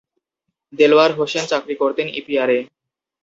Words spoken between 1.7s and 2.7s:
করতেন ইপিআরে।